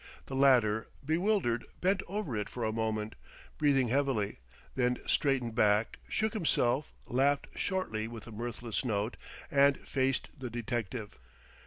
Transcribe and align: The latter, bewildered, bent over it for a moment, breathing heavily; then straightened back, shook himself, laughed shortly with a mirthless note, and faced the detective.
The 0.25 0.35
latter, 0.35 0.87
bewildered, 1.05 1.63
bent 1.79 2.01
over 2.07 2.35
it 2.35 2.49
for 2.49 2.63
a 2.63 2.71
moment, 2.73 3.13
breathing 3.59 3.89
heavily; 3.89 4.39
then 4.73 4.97
straightened 5.05 5.53
back, 5.53 5.99
shook 6.07 6.33
himself, 6.33 6.91
laughed 7.05 7.45
shortly 7.53 8.07
with 8.07 8.25
a 8.25 8.31
mirthless 8.31 8.83
note, 8.83 9.15
and 9.51 9.77
faced 9.87 10.29
the 10.35 10.49
detective. 10.49 11.19